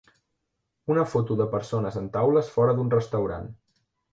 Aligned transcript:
Una 0.93 1.03
foto 1.11 1.37
de 1.43 1.47
persones 1.53 1.99
en 2.03 2.09
taules 2.17 2.51
fora 2.57 2.77
d'un 2.81 2.93
restaurant. 2.99 3.49